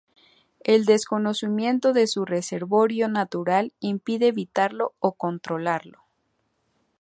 El 0.63 0.85
desconocimiento 0.85 1.93
de 1.93 2.07
su 2.07 2.25
reservorio 2.25 3.07
natural 3.07 3.71
impide 3.81 4.29
evitarlo 4.29 4.95
o 4.99 5.11
controlarlo. 5.11 5.99